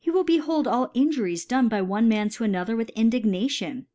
will 0.07 0.23
behold 0.23 0.67
all 0.67 0.89
Injuries 0.95 1.45
done 1.45 1.67
by 1.67 1.79
one 1.79 2.07
Man 2.09 2.27
to 2.29 2.43
another 2.43 2.75
with 2.75 2.89
Indignation. 2.95 3.85